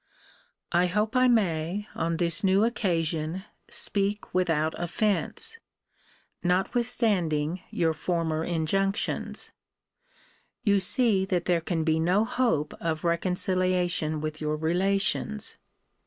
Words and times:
I 0.71 0.87
hope 0.87 1.15
I 1.15 1.27
may, 1.27 1.87
on 1.93 2.17
this 2.17 2.43
new 2.43 2.63
occasion, 2.63 3.43
speak 3.69 4.33
without 4.33 4.73
offence, 4.81 5.59
notwithstanding 6.41 7.61
your 7.69 7.93
former 7.93 8.43
injunctions 8.43 9.51
You 10.63 10.79
see 10.79 11.23
that 11.25 11.45
there 11.45 11.61
can 11.61 11.83
be 11.83 11.99
no 11.99 12.25
hope 12.25 12.73
of 12.81 13.03
reconciliation 13.03 14.21
with 14.21 14.41
your 14.41 14.55
relations. 14.55 15.55